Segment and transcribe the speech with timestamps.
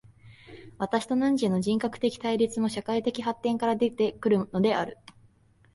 [0.79, 4.97] 私と汝との人格的対立も、社会的発展から出て来るのである。